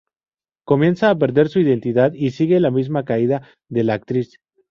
Comienza 0.65 1.11
a 1.11 1.15
perder 1.19 1.47
su 1.47 1.59
identidad 1.59 2.13
y 2.15 2.31
sigue 2.31 2.59
la 2.59 2.71
misma 2.71 3.05
caída 3.05 3.47
de 3.69 3.83
la 3.83 3.93
actriz. 3.93 4.39